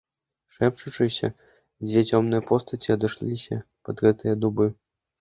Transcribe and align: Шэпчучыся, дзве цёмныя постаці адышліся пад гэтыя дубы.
Шэпчучыся, 0.55 1.29
дзве 1.87 2.05
цёмныя 2.09 2.41
постаці 2.49 2.89
адышліся 2.99 3.63
пад 3.89 3.97
гэтыя 4.07 4.33
дубы. 4.45 4.65